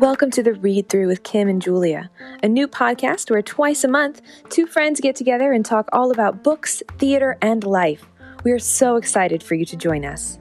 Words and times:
Welcome 0.00 0.30
to 0.30 0.42
the 0.42 0.54
Read 0.54 0.88
Through 0.88 1.08
with 1.08 1.24
Kim 1.24 1.46
and 1.46 1.60
Julia, 1.60 2.10
a 2.42 2.48
new 2.48 2.66
podcast 2.66 3.30
where 3.30 3.42
twice 3.42 3.84
a 3.84 3.88
month, 3.88 4.22
two 4.48 4.66
friends 4.66 4.98
get 4.98 5.14
together 5.14 5.52
and 5.52 5.62
talk 5.62 5.90
all 5.92 6.10
about 6.10 6.42
books, 6.42 6.82
theater, 6.96 7.36
and 7.42 7.62
life. 7.64 8.06
We 8.42 8.52
are 8.52 8.58
so 8.58 8.96
excited 8.96 9.42
for 9.42 9.56
you 9.56 9.66
to 9.66 9.76
join 9.76 10.06
us. 10.06 10.38